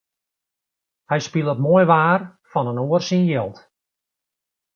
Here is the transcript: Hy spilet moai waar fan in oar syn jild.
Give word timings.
Hy 1.09 1.19
spilet 1.25 1.59
moai 1.65 1.85
waar 1.91 2.21
fan 2.51 2.69
in 2.71 2.83
oar 2.85 3.03
syn 3.07 3.23
jild. 3.29 3.57